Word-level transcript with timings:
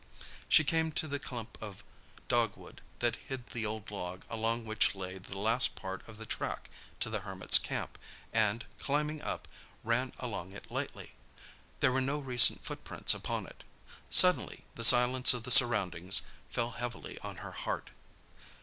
She 0.49 0.63
came 0.63 0.91
to 0.93 1.07
the 1.07 1.19
clump 1.19 1.59
of 1.61 1.83
dogwood 2.27 2.81
that 2.97 3.17
hid 3.17 3.45
the 3.51 3.67
old 3.67 3.91
log 3.91 4.25
along 4.31 4.65
which 4.65 4.95
lay 4.95 5.19
the 5.19 5.37
last 5.37 5.75
part 5.75 6.01
of 6.09 6.17
the 6.17 6.25
track 6.25 6.71
to 7.01 7.09
the 7.11 7.19
Hermit's 7.19 7.59
camp 7.59 7.99
and, 8.33 8.65
climbing 8.79 9.21
up, 9.21 9.47
ran 9.83 10.11
along 10.17 10.53
it 10.53 10.71
lightly. 10.71 11.13
There 11.81 11.91
were 11.91 12.01
no 12.01 12.17
recent 12.17 12.63
footprints 12.63 13.13
upon 13.13 13.45
it. 13.45 13.63
Suddenly 14.09 14.65
the 14.73 14.83
silence 14.83 15.35
of 15.35 15.43
the 15.43 15.51
surroundings 15.51 16.23
fell 16.49 16.71
heavily 16.71 17.19
on 17.19 17.37
her 17.45 17.51
heart. 17.51 17.91